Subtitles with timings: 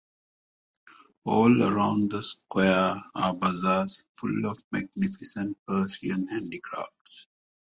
[1.25, 7.27] All around the square are bazaars full of magnificent Persian handicrafts.